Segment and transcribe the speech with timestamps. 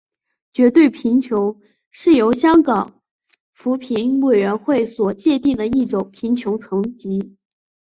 [0.51, 2.99] 绝对贫穷是由香港
[3.53, 7.37] 扶贫委员会所界定的一种贫穷层级。